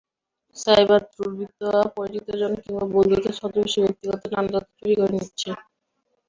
Cyber 0.57 1.01
দুর্বৃত্তরা 1.11 1.81
পরিচিতজন 1.95 2.53
কিংবা 2.61 2.85
বন্ধুত্বের 2.93 3.37
ছদ্মবেশে 3.39 3.79
ব্যক্তিগত 3.83 4.21
নানা 4.33 4.49
তথ্য 4.55 4.69
চুরি 4.77 4.93
করে 4.99 5.13
নিচ্ছে। 5.15 5.49